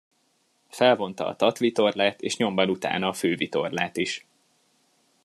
Felvonta 0.69 1.25
a 1.25 1.35
tatvitorlát 1.35 2.21
és 2.21 2.37
nyomban 2.37 2.69
utána 2.69 3.07
a 3.07 3.13
fővitorlát 3.13 3.97
is. 3.97 4.25